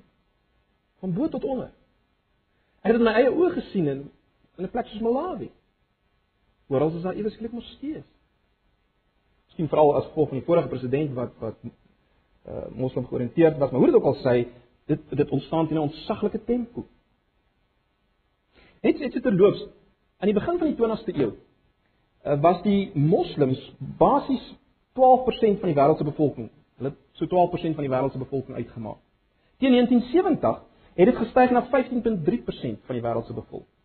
[1.00, 1.72] Van bo tot onder.
[2.80, 4.00] Ek het dit met my eie oë gesien in
[4.56, 5.50] in 'n plek soos Malawi.
[6.68, 8.02] Oral is daar ewe skielik moskeeë.
[9.60, 11.56] Miskien veral as gevolg van die vorige president wat wat
[12.48, 14.48] uh moslim georiënteerd was, maar hoe dit ook al sê,
[14.86, 16.86] dit dit ontstaan in 'n ontsaglike tempo.
[18.80, 19.66] Net net terloops,
[20.18, 21.32] aan die begin van die 20ste eeu
[22.24, 24.54] uh, was die moslems basies
[24.96, 26.50] 12% van die wêreld se bevolking.
[26.76, 28.98] Hulle so 12% van die wêreld se bevolking uitgemaak.
[29.58, 30.62] Teen 1970
[30.94, 33.79] het dit gestyg na 15.3% van die wêreld se bevolking.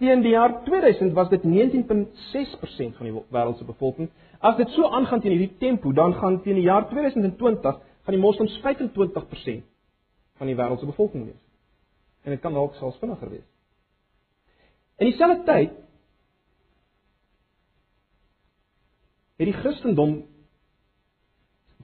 [0.00, 4.08] Teen die jaar 2000 was dit 19.6% van die wêreld se bevolking.
[4.40, 8.22] As dit so aangaan teen hierdie tempo, dan gaan teen die jaar 2020 van die
[8.22, 9.60] moslems 25%
[10.40, 11.44] van die wêreld se bevolking wees.
[12.24, 13.46] En dit kan dalk selfs vinniger wees.
[15.00, 15.76] In dieselfde tyd
[19.40, 20.18] het die Christendom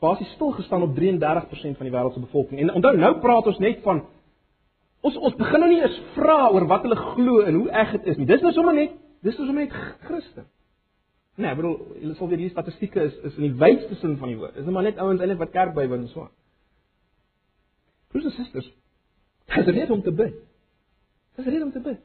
[0.00, 2.61] basies stil gestaan op 33% van die wêreld se bevolking.
[2.61, 4.07] En onthou nou praat ons net van
[5.07, 8.12] Ons ons begin nou nie eens vra oor wat hulle glo en hoe eg dit
[8.12, 8.27] is nie.
[8.27, 9.77] Dis nou sommer net, dis nou sommer net
[10.09, 10.49] Christen.
[11.37, 14.33] Nee, ek bedoel, julle sal weet die statistieke is is in die wydste sin van
[14.33, 14.57] die woord.
[14.57, 16.35] Dis nou maar net ouens eintlik wat kerk bywoon en so aan.
[18.11, 18.69] Broers en susters,
[19.53, 20.38] dis rede om te bid.
[21.37, 22.01] Dis rede om te bid.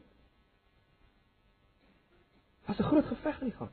[2.68, 3.72] Daar's 'n groot geveg in die gang.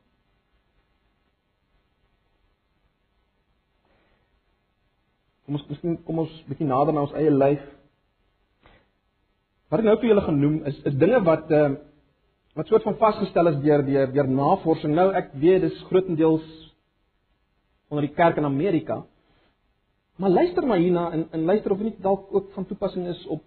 [5.45, 7.78] Kom ons kom ons bietjie nader na ons eie lyf.
[9.69, 11.69] Wat ek nou vir julle genoem is is dinge wat uh
[12.59, 14.95] wat soort van vasgestel is deur deur deur navorsing.
[14.95, 16.47] Nou ek weet dis grootendeels
[17.89, 19.05] onder die kerk in Amerika.
[20.19, 23.45] Maar luister maar hierna en en luister of dit dalk ook van toepassing is op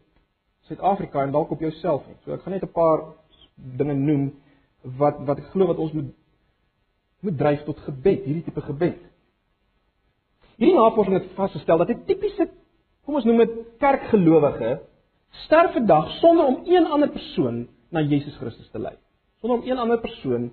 [0.69, 2.15] Suid-Afrika en dalk op jouself nie.
[2.23, 3.03] So ek gaan net 'n paar
[3.55, 4.31] dinge noem
[4.97, 6.13] wat wat ek glo wat ons moet
[7.21, 8.97] moet dryf tot gebed, hierdie tipe gebed.
[10.57, 12.49] Hierdie navorsing het vasgestel dat 'n tipiese
[13.05, 14.79] kom ons noem dit kerkgelowige
[15.31, 18.95] sterf vandag sonder om een ander persoon na Jesus Christus te lei.
[19.39, 20.51] Sonder om een ander persoon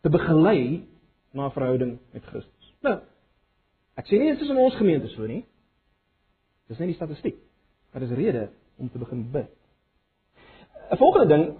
[0.00, 0.88] te begelei
[1.32, 2.74] na 'n verhouding met Christus.
[2.80, 3.00] Nou,
[3.94, 5.44] ek sê nie dit is in ons gemeente so nie.
[6.68, 7.36] Dis net die statistiek.
[7.92, 9.50] Daar is rede om te begin bid.
[10.90, 11.56] 'n Volgende ding,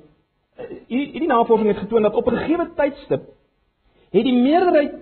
[0.87, 3.23] hierdie navorsing het getoon dat op 'n gegeewe tydstip
[4.11, 4.95] het die meerderheid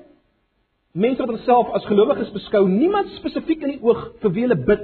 [0.92, 4.82] mense wat homself as gelowiges beskou, niemand spesifiek in die oog vir wie hulle bid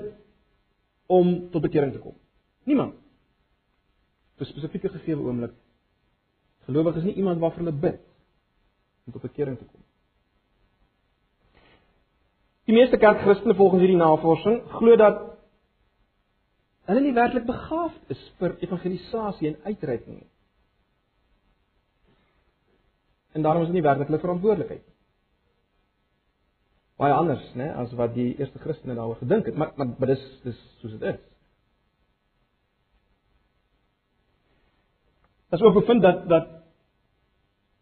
[1.09, 2.15] om tot bekering te kom.
[2.69, 2.95] Niemand.
[4.37, 5.55] Vir 'n spesifieke gegee oomblik.
[6.67, 8.01] Gelowig is nie iemand waarvoor hulle bid
[9.07, 9.83] om tot bekering te kom.
[12.65, 15.39] Die meeste kerkchristene volgens hierdie navorsing glo dat
[16.85, 20.31] hulle nie werklik begaafd is vir evangelisasie en uitreiking nie.
[23.33, 24.98] En daarom is dit nie werklik hulle verantwoordelikheid nie
[26.99, 30.25] baie anders, né, as wat die eerste Christene daaroor gedink het, maar maar, maar dis
[30.43, 31.21] dis soos dit is.
[35.55, 36.49] As ook bevind dat dat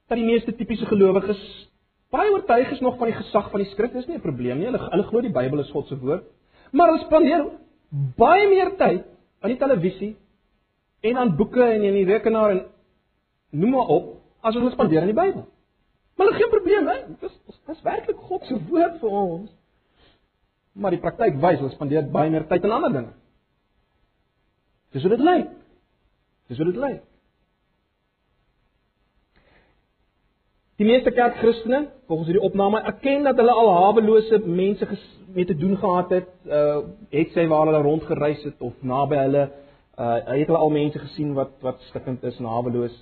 [0.07, 1.41] dat die meeste tipiese gelowiges
[2.15, 4.67] baie oortuig is nog van die gesag van die skrif, dis nie 'n probleem nie.
[4.67, 6.25] Hulle hulle glo die Bybel is God se woord,
[6.73, 7.51] maar hulle spandeer
[8.17, 9.05] baie meer tyd
[9.41, 10.17] aan die televisie
[11.01, 12.65] en aan boeke en in die rekenaar en
[13.51, 15.47] noem maar op as hulle spandeer aan die Bybel.
[16.17, 16.99] Maar geen probleem, hè?
[17.21, 17.33] Dis
[17.67, 19.51] dis werklik God se woord vir ons.
[20.73, 23.13] Maar die praktyk wys ons spandeer baie meer tyd aan ander dinge.
[24.97, 25.53] Dis hoe dit lyk.
[26.49, 27.03] Dis hoe dit lyk.
[30.77, 34.89] Die meeste kerkchristene, volgens hierdie opname, erken dat hulle al hawelose mense
[35.33, 39.45] mee te doen gehad het, uh het sy waar hulle rondgereis het of naby hulle,
[39.97, 42.97] uh het hulle al mense gesien wat wat stikkend is en haweloos.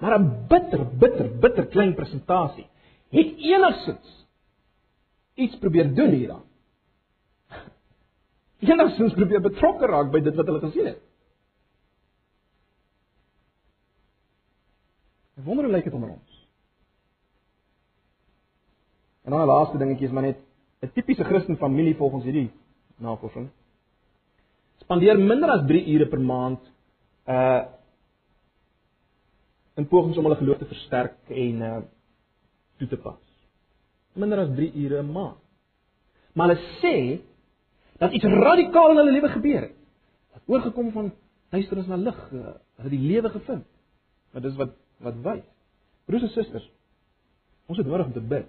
[0.00, 2.66] Maar 'n bitter, bitter, bitter klein presentasie
[3.08, 4.26] het enigsins
[5.34, 6.44] iets probeer doen hieraan.
[8.58, 11.02] Enigsins probeer betrokke raak by dit wat hulle gesien het.
[15.38, 16.48] Ek wonder hoe lyk dit onder ons.
[19.24, 20.38] En dan 'n laaste dingetjie is maar net
[20.82, 22.50] 'n tipiese Christen familie volgens hierdie
[22.96, 23.50] navorsing
[24.84, 26.60] spandeer minder as 3 ure per maand
[27.26, 27.62] uh
[29.76, 31.82] in pogings om hulle geloof te versterk en uh
[32.78, 33.20] toe te pas.
[34.18, 35.38] Minder as 3 ure 'n maand.
[36.34, 37.20] Maar hulle sê
[37.98, 39.76] dat iets radikaal in hulle lewe gebeur het.
[40.32, 41.12] Dat oorgekom van
[41.48, 43.66] duisternis na lig, uh, hulle die lewe gevind.
[44.32, 45.44] Maar dis wat wat wys.
[46.04, 46.70] Broers en susters,
[47.66, 48.46] ons het nodig om te bid.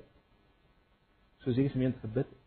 [1.46, 2.42] soos hierdie gemeente gebid het.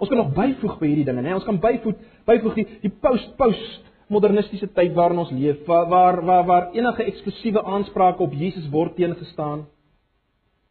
[0.00, 1.28] Ons kan nog byvoeg by hierdie dinge, né?
[1.28, 6.20] Nee, ons kan byvoeg byvoeg die die post-post modernistiese tyd waarin ons leef, waar waar
[6.24, 9.66] waar, waar enige eksklusiewe aansprake op Jesus word teengestaan.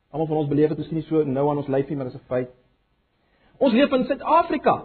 [0.10, 2.22] Almal van ons beleef dit miskien nie so nou aan ons lyfie, maar dit is
[2.22, 2.50] 'n feit.
[3.58, 4.76] Ons leef in Suid-Afrika.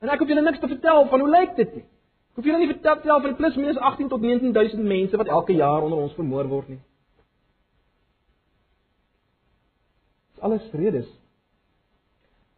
[0.00, 1.84] En ek hoef julle niks te vertel van hoe lyk dit nie.
[2.30, 5.52] Ek hoef julle nie vertel van die plus minus 18 tot 19000 mense wat elke
[5.52, 6.80] jaar onder ons vermoor word nie.
[10.34, 11.08] Dis alles redes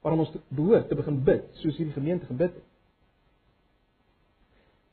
[0.02, 2.71] waarom ons behoort te begin bid soos hierdie gemeente gebid het.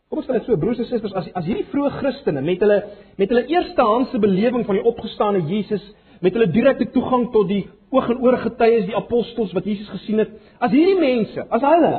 [0.10, 2.78] Kom ons stel dit so broers en susters as as hierdie vroeë Christene met hulle
[3.22, 5.84] met hulle eerstehandse belewing van die opgestane Jesus
[6.26, 10.24] met hulle direkte toegang tot die oog en oor getuies die apostels wat Jesus gesien
[10.24, 11.92] het as hierdie mense as hulle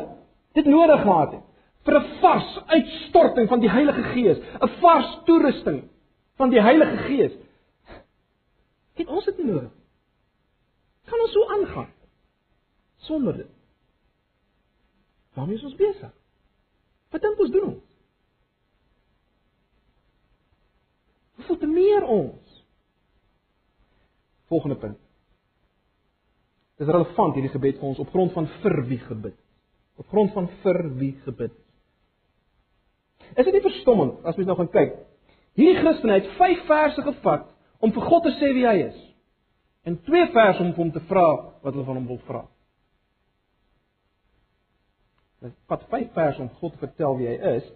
[0.59, 1.47] dit nodig gehad het
[1.87, 5.85] vir 'n vars uitstorting van die Heilige Gees 'n vars toerusting
[6.37, 7.33] van die Heilige Gees
[8.95, 9.71] het ons dit nodig?
[11.07, 11.93] Kan ons so aangaan
[12.97, 13.53] sonder dit?
[15.35, 16.13] Waarmee is ons besig
[17.11, 17.71] wat dink ons doen?
[17.71, 17.90] ons
[21.41, 22.51] hoeveel te meer ons
[24.51, 24.99] Volgende punt.
[26.81, 29.37] Dis relevant hierdie gebed vir ons op grond van vir wie gebid.
[30.01, 31.55] Op grond van vir wie gebid.
[33.37, 34.97] Is dit nie verstommend as mens nou gaan kyk?
[35.61, 37.47] Hierdie Christen het 5 verse gevat
[37.79, 38.99] om vir God te sê wie hy is.
[39.87, 41.29] En 2 verse om hom te vra
[41.61, 42.43] wat hulle van hom wil vra.
[45.47, 47.71] Dit vat 5 verse om God te vertel wie hy is.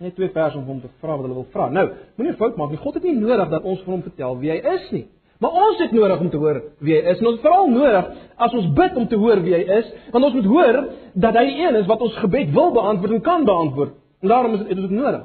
[0.00, 1.68] Net 2 verse om hom te vra wat hulle wil vra.
[1.68, 1.86] Nou,
[2.16, 2.80] moenie fout maak nie.
[2.80, 5.06] God het nie nodig dat ons vir hom vertel wie hy is nie.
[5.40, 7.20] Maar ons het nodig om te hoor wie hy is.
[7.20, 8.08] En ons het veral nodig
[8.46, 10.78] as ons bid om te hoor wie hy is, want ons moet hoor
[11.24, 13.94] dat hy een is wat ons gebed wil beantwoord en kan beantwoord.
[14.20, 15.24] En daarom is dit nodig.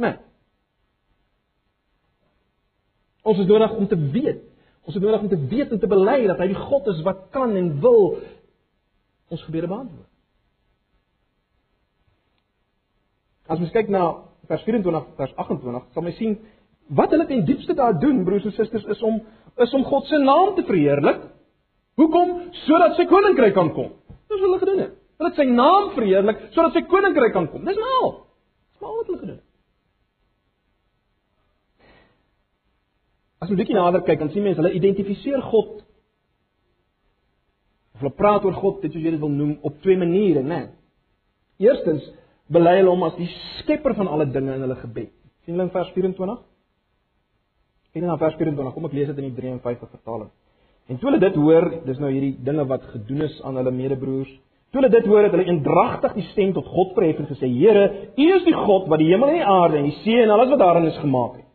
[0.00, 0.16] Nee.
[3.22, 4.44] Ons is nodig om te weet.
[4.84, 7.26] Ons het nodig om te weet en te bely dat hy die God is wat
[7.36, 8.16] kan en wil
[9.28, 10.09] ons gebede beantwoord.
[13.50, 14.06] As mens kyk na
[14.50, 16.38] vers 24 vers 28, sal mens sien
[16.94, 19.20] wat hulle ten diepste daar doen, broers en susters, is om
[19.60, 21.26] is om God se naam te verheerlik.
[21.98, 22.30] Hoekom?
[22.64, 23.92] Sodat sy koninkryk kan kom.
[24.30, 24.96] Dis wat hulle gedoen het.
[25.20, 27.66] Hulle het sy naam verheerlik sodat sy koninkryk kan kom.
[27.66, 28.10] Dis nou.
[28.70, 29.46] Dis maar wat hulle gedoen het.
[33.40, 35.78] As jy bietjie nader kyk, dan sien mense hulle identifiseer God
[37.96, 40.60] of hulle praat oor God, dit soos jy dit wil noem, op twee maniere, né?
[41.60, 42.06] Eerstens
[42.54, 43.28] bely hulle hom as die
[43.60, 45.12] skepper van alle dinge in hulle gebed.
[45.44, 46.38] sien hulle in vers 24?
[47.94, 50.30] Kyk na vers 24, kom ek lees dit in die 53 vertaling.
[50.90, 54.30] En toe hulle dit hoor, dis nou hierdie dinge wat gedoen is aan hulle medebroers.
[54.70, 57.84] Toe hulle dit hoor, het hulle eendragtig die stem tot God verhef en gesê: "Here,
[58.14, 60.50] U is die God wat die hemel en die aarde en die see en alles
[60.50, 61.48] wat daarin is gemaak het."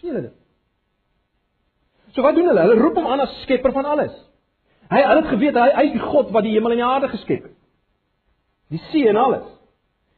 [0.00, 0.36] Sien julle dit?
[2.12, 2.60] So wat doen hulle?
[2.60, 4.12] Hulle roep hom aan as skepper van alles.
[4.92, 7.08] Hy hulle het geweet hy hy is die God wat die hemel en die aarde
[7.08, 7.56] geskep het
[8.72, 9.50] die see en alles.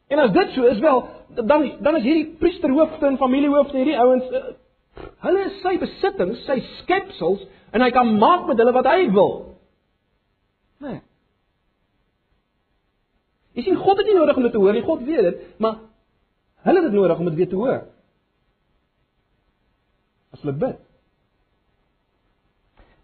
[0.09, 1.03] En as dit so is wel,
[1.35, 4.45] dan dan is hierdie priesterhoofde en familiehoofde hierdie ouens uh,
[5.27, 7.43] hulle is sy besittings, sy skepsels
[7.75, 9.35] en hy kan maak met hulle wat hy wil.
[10.85, 11.01] Nee.
[13.57, 15.81] Jy sien God het nie nodig om dit te hoor nie, God weet dit, maar
[16.67, 17.85] hulle het dit nodig om dit weer te hoor.
[20.37, 20.81] As hulle bid.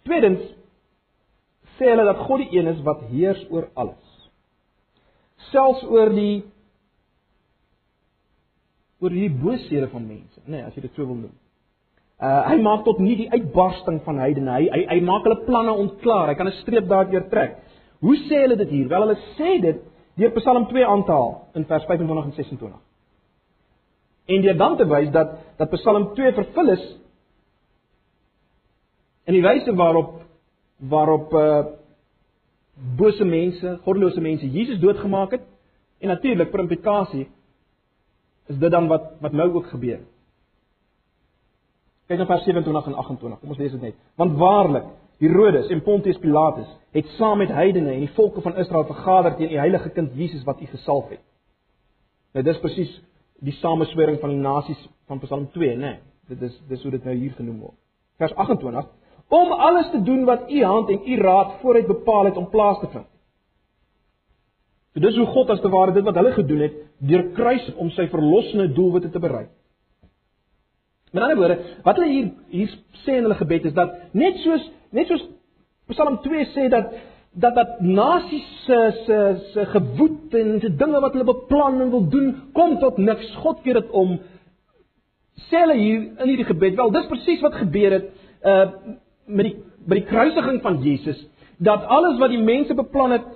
[0.07, 0.47] Tweedens
[1.79, 4.12] sê hulle dat God die een is wat heers oor alles
[5.53, 6.43] selfs oor die
[9.03, 11.35] oor die bosehede van mense, nê, nee, as jy dit so wil noem.
[12.23, 14.53] Uh hy maak tot nie die uitbarsting van heidene.
[14.55, 16.31] Hy hy, hy maak hulle planne ontklaar.
[16.31, 17.59] Hy kan 'n streep daardeur trek.
[18.01, 18.89] Hoe sê hulle dit hier?
[18.89, 19.83] Wel hulle sê dit
[20.17, 22.81] deur Psalm 2 aan te haal in vers 25 en 26.
[24.27, 26.85] En deur dan te wys dat dat Psalm 2 vervul is
[29.27, 30.21] in die wyse waarop
[30.79, 31.82] waarop uh
[32.77, 35.45] bose mense, goddelose mense Jesus doodgemaak het
[35.99, 37.29] en natuurlik per implikasie
[38.51, 40.01] is dit dan wat wat nou ook gebeur.
[42.07, 43.41] Kyk na vers 27 en 28.
[43.41, 43.95] Kom ons lees dit net.
[44.21, 44.89] Want waarlik,
[45.23, 49.53] Herodes en Pontius Pilatus het saam met heidene en die volke van Israel vergader teen
[49.53, 51.23] die heilige kind Jesus wat U gesalf het.
[52.35, 52.97] Nou dis presies
[53.43, 55.77] die sameswering van die nasies van Psalm 2, né?
[55.77, 56.01] Nee,
[56.33, 57.79] dit is dis hoe dit nou hier genoem word.
[58.19, 58.91] Vers 28
[59.33, 62.79] om alles te doen wat u hand en u raad vooruit bepaal het om plaas
[62.81, 63.07] te vind.
[64.93, 67.89] So dis hoe God as te ware dit wat hulle gedoen het deur kruis om
[67.97, 69.49] sy verlossende doelwitte te bereik.
[71.13, 74.69] Met ander woorde, wat hulle hier hier sê in hulle gebed is dat net soos
[74.93, 75.25] net soos
[75.93, 76.93] Psalm 2 sê dat
[77.33, 79.19] dat dat nasies se se
[79.55, 83.33] se gewoed en se dinge wat hulle beplan en wil doen kom tot niks.
[83.41, 84.19] God keer dit om.
[85.49, 88.13] Sê hulle hier in hierdie gebed, wel dis presies wat gebeur het
[88.45, 88.67] uh
[89.27, 89.57] met die
[89.87, 91.19] by die kruisiging van Jesus
[91.63, 93.31] dat alles wat die mense beplan het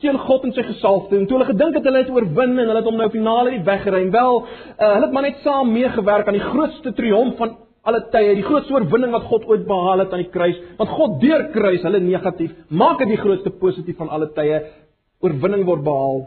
[0.00, 2.80] teen God en sy gesalfde en toe hulle gedink het hulle het oorwin en hulle
[2.80, 4.06] het hom nou finaal uit weggery.
[4.12, 8.34] Wel, uh, hulle het maar net saam meegewerk aan die grootste triomf van alle tye,
[8.36, 10.56] die grootste oorwinning wat God ooit behaal het aan die kruis.
[10.78, 14.62] Want God deur kruis hulle negatief, maak dit die grootste positief van alle tye.
[15.24, 16.24] Oorwinning word behaal.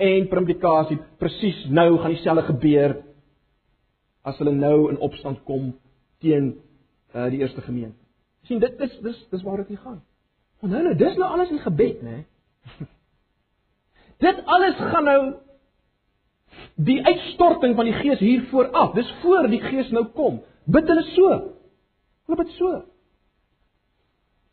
[0.00, 2.96] En implikasie presies nou gaan dieselfde gebeur
[4.24, 5.74] as hulle nou in opstand kom
[6.20, 6.54] teen
[7.14, 7.98] uh, die eerste gemeente.
[8.42, 10.00] sien dit is dis dis waar dit gaan.
[10.60, 12.24] Onthou nou, dis nou alles in gebed, né?
[14.20, 15.20] Dit alles gaan nou
[16.74, 18.92] die uitstorting van die Gees hier vooraf.
[18.92, 20.42] Dis voor die Gees nou kom.
[20.64, 21.30] Bid hulle so.
[22.28, 22.82] Hulle bid so.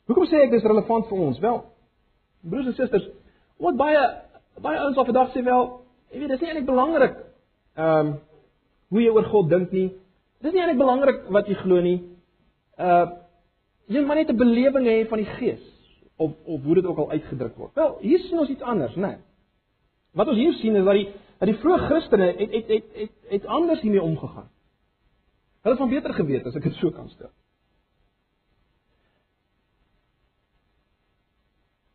[0.08, 1.39] Hoekom sê ek dis relevant vir ons?
[1.43, 1.60] Wel,
[2.48, 3.10] broers en susters,
[3.60, 4.04] wat baie
[4.63, 5.67] baie ouens op vandag sê wel,
[6.13, 7.17] jy weet, dis nie eintlik belangrik
[7.78, 8.13] ehm um,
[8.88, 9.89] hoe jy oor God dink nie.
[10.39, 11.98] Dis nie eintlik belangrik wat jy glo nie.
[12.78, 13.06] Uh
[13.88, 15.63] jy moet net 'n belewing hê van die Gees
[16.18, 17.74] of of hoe dit ook al uitgedruk word.
[17.74, 19.08] Wel, hier sien ons iets anders, né?
[19.08, 19.18] Nee.
[20.12, 23.12] Wat ons hier sien is dat die dat die vroeë Christene het het het het
[23.30, 24.50] het anders hiermee omgegaan.
[25.62, 27.32] Hulle het van beter geweet as ek dit so kan stel.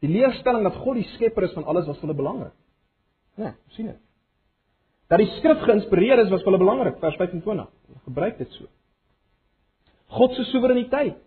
[0.03, 2.55] Die leerstelling dat God die skepper is van alles was vir hulle belangrik.
[3.37, 4.01] Né, nee, sien dit.
[5.09, 7.68] Dat die skrif geïnspireer is was vir hulle belangrik, vers 25.
[8.05, 8.66] Gebruik dit so.
[10.12, 11.20] God se soewereiniteit,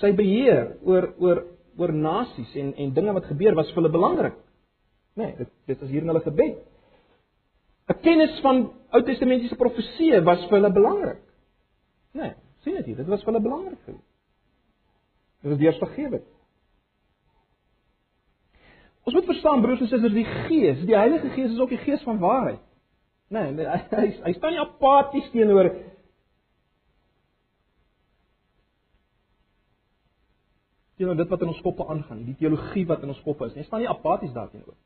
[0.00, 1.42] sy beheer oor oor
[1.76, 4.38] oor nasies en en dinge wat gebeur was vir hulle belangrik.
[5.16, 6.58] Nee, dit dit is hier in hulle gebed.
[7.88, 11.22] 'n Kennis van Ou Testamentiese profeseë was vir hulle belangrik.
[12.14, 12.32] Nee,
[12.64, 13.78] sien dit dit was vir hulle belangrik.
[13.86, 16.24] Dit was deurslaggewend.
[19.06, 22.02] Ons moet verstaan broers en susters, die Gees, die Heilige Gees is ook die Gees
[22.02, 22.62] van waarheid.
[23.30, 25.70] Nee, hy hy, hy staan nie apaties teenoor
[30.96, 33.54] teenoor dit wat in ons koppe aangaan, die teologie wat in ons koppe is.
[33.54, 34.76] Hy staan nie apaties daarteenoor.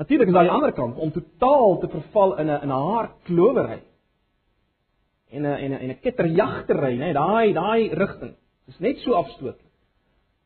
[0.00, 3.80] Natuurlik is daar die ander kant om totaal te verval in 'n in 'n haarklowery.
[5.30, 8.34] En 'n en 'n en 'n ketterjagtery, nê, daai daai rigting.
[8.66, 9.72] Dis net so afstootlik.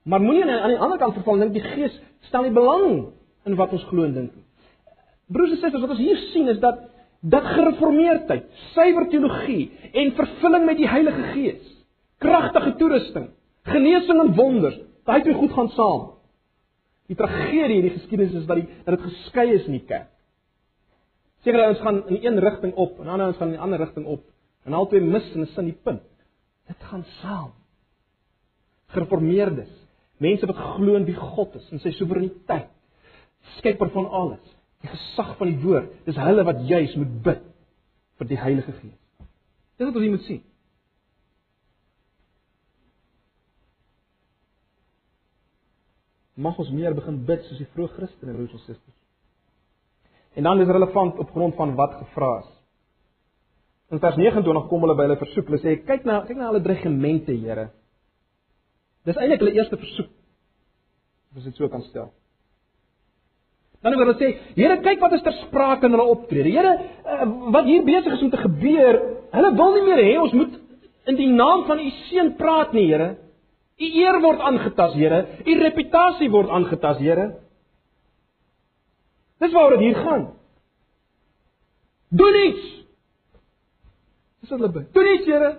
[0.05, 3.13] Maar moenie aan die ander kant verval dink die Gees stel nie belang
[3.45, 4.45] in wat ons glo en dink nie.
[5.29, 6.79] Broers en susters, wat ons hier sien is dat
[7.21, 11.85] dat gereformeerdheid, suiwer teologie en vervulling met die Heilige Gees,
[12.23, 13.31] kragtige toerusting,
[13.63, 16.07] genesing en wonders, Daai twee goed gaan saam.
[17.07, 20.11] Die tragedie in die geskiedenis is dat die dat dit geskei is in die kerk.
[21.47, 24.07] Sekere ouens gaan in een rigting op en ander ouens gaan in 'n ander rigting
[24.07, 24.25] op
[24.65, 26.03] en albei mis in 'n sin die punt.
[26.67, 27.53] Dit gaan saam.
[28.87, 29.71] Gereformeerdes,
[30.17, 32.69] mense wat glo in wie God is en sy soewereiniteit,
[33.59, 37.43] skepper van alles, die gesag van die woord, dis hulle wat juis moet bid
[38.19, 38.99] vir die Heilige Gees.
[39.77, 40.43] Dis wat ons moet sien.
[46.37, 48.99] Mag ons meer begin bid soos die vroeë Christene broers en susters.
[50.37, 52.53] En dan is relevant op grond van wat gevra is.
[53.95, 55.49] In vers 29 kom hulle by hulle versoek.
[55.49, 57.71] Hulle sê kyk na kyk na hulle dreigemente, Here.
[59.07, 60.11] Dis eintlik hulle eerste versoek.
[61.37, 62.11] As dit so kan stel.
[63.81, 66.53] Dan wil hulle sê, Here, kyk wat is ter sprake in hulle optrede.
[66.53, 66.73] Here,
[67.07, 69.01] uh, wat hier besig is om te gebeur,
[69.37, 70.59] hulle wil nie meer hê ons moet
[71.07, 73.15] in die naam van u seun praat nie, Here.
[73.77, 75.21] U eer word aangetas, Here.
[75.45, 77.27] U reputasie word aangetas, Here.
[79.43, 80.25] Dis waaroor dit hier gaan.
[82.09, 82.65] Doen iets.
[84.41, 84.89] Dis wat hulle bid.
[84.97, 85.51] Doen iets, Here.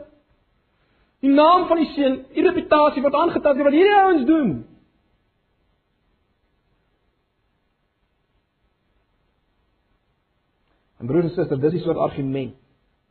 [1.26, 4.52] Die naam van die seun, u reputasie word aangetas deur wat hierdie ouens doen.
[10.98, 12.58] En broers en susters, dis die soort argument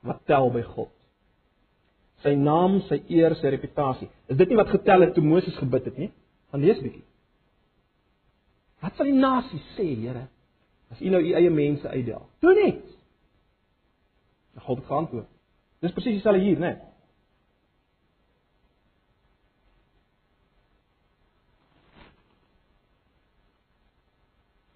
[0.07, 0.96] wat tel by God
[2.25, 4.09] sy naam, sy eer, sy reputasie.
[4.31, 6.11] Is dit nie wat getel het toe Moses gebid het nie?
[6.53, 7.05] Gaan lees bietjie.
[8.85, 10.27] Wat sal die nasie sê, Here,
[10.93, 12.27] as U nou U eie mense uitdel?
[12.45, 12.85] Doen net.
[14.67, 15.29] God geantwoord.
[15.85, 16.77] Dis presies dieselfde hier, né?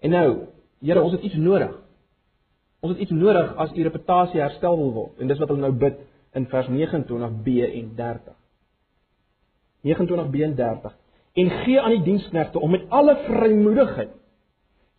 [0.01, 0.27] En nou,
[0.81, 1.73] Here, ons het iets nodig.
[2.81, 5.19] Ons het iets nodig as u reputasie herstel wil word.
[5.21, 5.99] En dis wat hulle nou bid
[6.37, 8.35] in vers 29b en 30.
[9.83, 10.97] 29b en 30.
[11.33, 14.17] En gee aan die diensknegte om met alle vrymoedigheid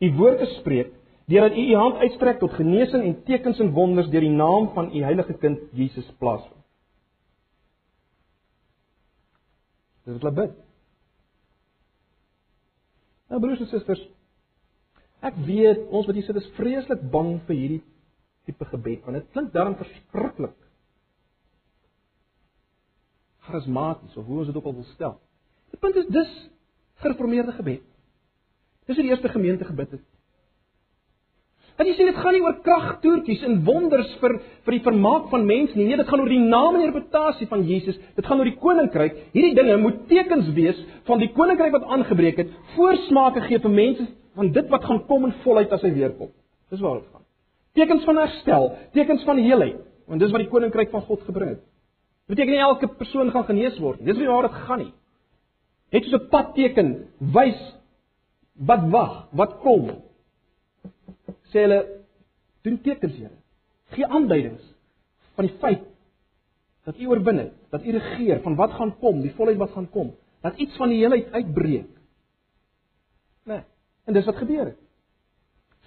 [0.02, 0.90] u woord te spreek,
[1.30, 4.90] deurdat u u hand uitstrek tot genesing en tekens en wonders deur die naam van
[4.96, 6.58] u heilige kind Jesus plaasvind.
[10.04, 10.56] Dis wat bid.
[13.30, 14.02] Nou broers en susters,
[15.22, 17.82] ek weet ons wat hier sit is vreeslik bang vir hierdie
[18.48, 20.56] tipe gebed want dit klink darm verskriklik
[23.46, 25.18] charismaties of hoe ons dit ook al wil stel.
[25.72, 26.32] Die punt is dis
[27.02, 27.84] gereformeerde gebed.
[28.86, 30.06] Dis hoe die eerste gemeente gebid het.
[31.76, 34.34] Want jy sien dit gaan nie oor kragtoertjies en wonders vir
[34.66, 35.86] vir die vermaak van mense nie.
[35.88, 37.96] Nee, dit gaan oor die naam en die reputasie van Jesus.
[38.18, 39.16] Dit gaan oor die koninkryk.
[39.32, 40.78] Hierdie dinge moet tekens wees
[41.08, 45.26] van die koninkryk wat aangebreek het, voorsmake gee vir mense van dit wat gaan kom
[45.28, 46.30] in volheid as hy weer kom.
[46.72, 47.24] Dis waar dit gaan.
[47.76, 51.64] Tekens van herstel, tekens van heelheid, want dis wat die koninkryk van God gebring het.
[52.32, 54.08] Beteken nie elke persoon gaan genees word nie.
[54.08, 54.92] Dis nie waar dit gaan nie.
[55.92, 57.60] Het soos 'n padteken wys
[58.56, 59.90] wat wag, wat kom
[61.52, 61.80] sê hulle
[62.64, 63.36] doen tekens Here.
[63.92, 64.64] Gee aanduidings
[65.36, 65.84] van die feit
[66.86, 69.90] dat U oorwin het, dat U regeer, van wat gaan kom, die volheid wat gaan
[69.90, 71.90] kom, dat iets van die heelheid uitbreek.
[73.46, 73.62] Nee,
[74.04, 74.80] en dis wat gebeur het.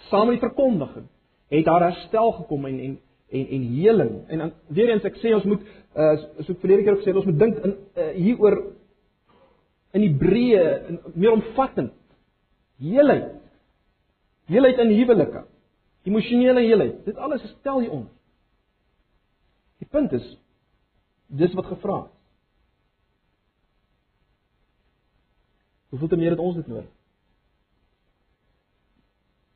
[0.10, 1.10] Saam met die verkondiging
[1.52, 2.96] het daar herstel gekom en en
[3.30, 4.14] en en heling.
[4.28, 5.62] En dan weer eens ek sê ons moet
[5.96, 8.58] uh so verlede keer ook gesê ons moet dink in uh, hieroor
[9.96, 10.66] in die breë
[11.16, 11.94] meer omvattend.
[12.84, 13.32] Heelheid.
[14.52, 15.46] Heelheid in huwelike
[16.06, 17.00] emosionele heelheid.
[17.06, 18.12] Dit alles stel jy onder.
[19.82, 20.28] Die punt is
[21.28, 22.12] dis wat gevra is.
[25.96, 26.92] Hoeveel te meer het ons dit nodig?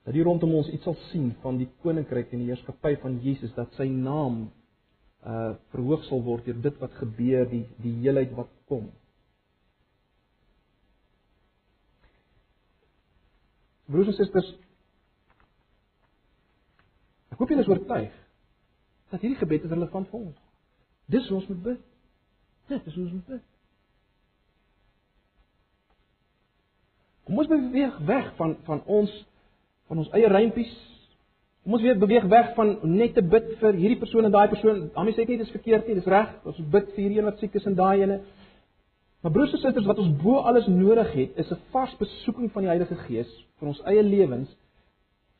[0.10, 3.54] Dat hier rondom ons iets sal sien van die koninkryk en die heerskappy van Jesus
[3.54, 4.48] dat sy naam
[5.22, 8.88] uh verhoog sal word deur dit wat gebeur, die die heelheid wat kom.
[13.86, 14.50] Broers en susters,
[17.30, 18.16] Ek hoop julle is oortuig
[19.14, 20.42] dat hierdie gebed is relevant vir ons.
[21.10, 21.86] Dis hoe ons moet bid.
[22.68, 23.46] Dit is hoe ons moet bid.
[27.30, 29.14] Kom ons beweeg weg van van ons
[29.90, 30.72] van ons eie reimpies.
[31.66, 34.86] Kom ons weer beweeg weg van net te bid vir hierdie persoon en daai persoon.
[34.96, 36.32] Daarmee sê ek nie dis verkeerd nie, dis reg.
[36.48, 38.22] Ons bid vir hierdie een wat siek is en daai ene.
[39.20, 42.64] Maar broers en susters, wat ons bo alles nodig het, is 'n vars besoeking van
[42.64, 44.56] die Heilige Gees vir ons eie lewens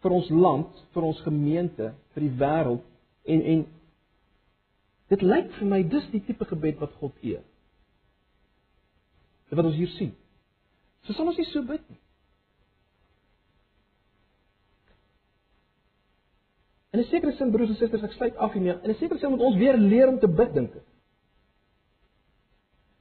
[0.04, 2.86] vir ons land, vir ons gemeente, vir die wêreld
[3.30, 3.66] en en
[5.10, 7.44] dit lyk vir my dis die tipe gebed wat God eer.
[9.50, 10.14] Wat ons hier sien.
[11.04, 12.00] So sal ons nie so bid nie.
[17.00, 18.76] En 'n sekere sin broers en susters, ek sluit af hiermee.
[18.84, 20.88] In 'n sekere sin moet ons weer leer om te bid dink ek.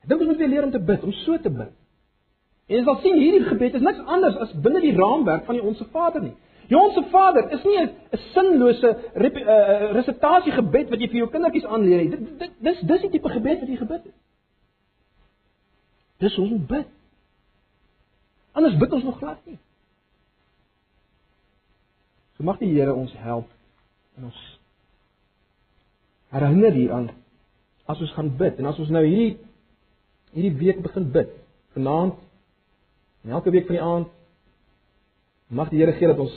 [0.03, 1.72] Ek dink ons moet weer leer om te bid, om so te bid.
[2.66, 5.62] En jy sal sien hierdie gebed is niks anders as binne die raamwerk van die
[5.62, 6.36] Onse Vader nie.
[6.68, 7.90] Die Onse Vader is nie 'n
[8.34, 12.11] sinlose uh, resitasie gebed wat jy vir jou kindertjies aanleer nie.
[12.11, 14.14] Dit, dit dis dis die tipe gebed wat jy gebid het.
[16.18, 16.86] Dis hoe ons bid.
[18.53, 19.59] Anders bid ons nog glad nie.
[22.36, 23.57] So mag die Here ons help
[24.18, 24.42] en ons
[26.34, 27.10] herinner hieraan
[27.88, 29.38] as ons gaan bid en as ons nou hierdie
[30.34, 31.30] hierdie week begin bid,
[31.72, 32.18] vanaand
[33.24, 34.14] en elke week van die aand
[35.48, 36.36] mag die Here gee dat ons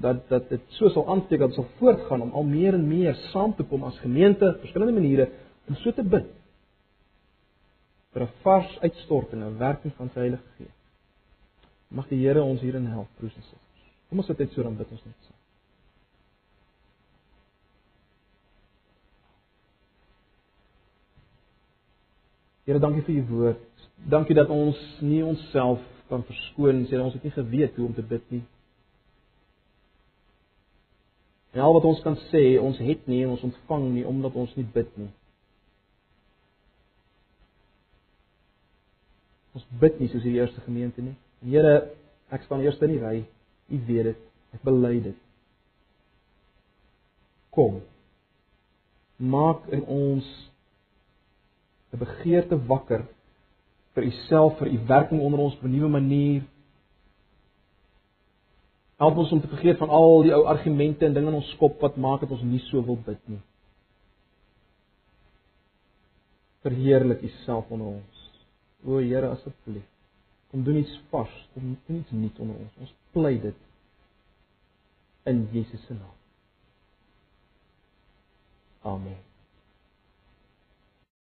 [0.00, 3.18] dat dat dit so sal aansteek dat ons sal voortgaan om al meer en meer
[3.28, 5.28] saam te kom as gemeente, verskillende maniere
[5.68, 6.32] om so te bid
[8.12, 10.76] vir 'n vars uitstorting en 'n werking van sy Heilige Gees.
[11.88, 13.84] Mag die Here ons hierin help, broers en susters.
[14.08, 15.37] Kom ons sit net so dan bid ons net so.
[22.68, 23.84] Here, dankie vir u woord.
[24.12, 28.02] Dankie dat ons nie onsself kan verskoon sê ons het nie geweet hoe om te
[28.04, 28.42] bid nie.
[31.56, 34.52] En al wat ons kan sê, ons het nie en ons ontvang nie omdat ons
[34.60, 35.08] nie bid nie.
[39.56, 41.16] Ons bid nie soos die eerste gemeente nie.
[41.48, 41.72] Here,
[42.28, 43.14] ek staan eerste in die ry.
[43.72, 44.28] U weet dit.
[44.60, 45.24] Ek bely dit.
[47.56, 47.80] Kom.
[49.16, 50.28] Maak in ons
[51.92, 53.06] 'n begeerte wakker
[53.94, 56.42] vir u self, vir u werking onder ons op 'n nuwe manier
[58.98, 61.78] Help ons om te vergeet van al die ou argumente en dinge in ons kop
[61.84, 63.38] wat maak dat ons nie so wil bid nie.
[66.66, 68.24] Verheerlik U self onder ons.
[68.82, 69.86] O Here, asseblief.
[70.50, 72.82] Kom doen iets vars, kom doen iets nuut onder ons.
[72.88, 73.64] Ons pleit dit
[75.30, 76.18] in Jesus se naam.
[78.82, 79.27] Amen.